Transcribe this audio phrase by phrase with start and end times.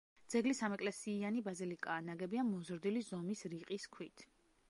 [0.33, 4.29] ძეგლი სამეკლესიიანი ბაზილიკაა, ნაგებია მოზრდილი ზომის რიყის ქვით.